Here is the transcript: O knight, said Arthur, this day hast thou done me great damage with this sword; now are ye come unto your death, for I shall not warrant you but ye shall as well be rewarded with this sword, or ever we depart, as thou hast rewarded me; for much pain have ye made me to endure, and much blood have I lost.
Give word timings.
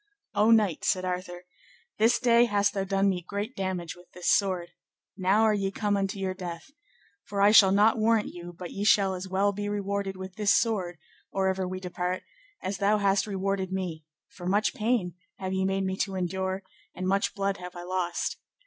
O 0.33 0.49
knight, 0.49 0.83
said 0.83 1.05
Arthur, 1.05 1.45
this 1.99 2.17
day 2.17 2.45
hast 2.45 2.73
thou 2.73 2.83
done 2.83 3.07
me 3.07 3.21
great 3.21 3.55
damage 3.55 3.95
with 3.95 4.07
this 4.13 4.31
sword; 4.31 4.69
now 5.15 5.43
are 5.43 5.53
ye 5.53 5.69
come 5.69 5.95
unto 5.95 6.17
your 6.17 6.33
death, 6.33 6.71
for 7.25 7.39
I 7.39 7.51
shall 7.51 7.71
not 7.71 7.99
warrant 7.99 8.29
you 8.33 8.51
but 8.51 8.71
ye 8.71 8.83
shall 8.83 9.13
as 9.13 9.27
well 9.27 9.51
be 9.53 9.69
rewarded 9.69 10.17
with 10.17 10.37
this 10.37 10.55
sword, 10.55 10.97
or 11.31 11.49
ever 11.49 11.67
we 11.67 11.79
depart, 11.79 12.23
as 12.63 12.79
thou 12.79 12.97
hast 12.97 13.27
rewarded 13.27 13.71
me; 13.71 14.03
for 14.27 14.47
much 14.47 14.73
pain 14.73 15.13
have 15.37 15.53
ye 15.53 15.65
made 15.65 15.83
me 15.85 15.95
to 15.97 16.15
endure, 16.15 16.63
and 16.95 17.07
much 17.07 17.35
blood 17.35 17.57
have 17.57 17.75
I 17.75 17.83
lost. 17.83 18.37